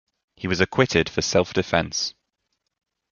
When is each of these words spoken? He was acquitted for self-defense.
He 0.35 0.47
was 0.47 0.59
acquitted 0.59 1.07
for 1.09 1.21
self-defense. 1.21 2.15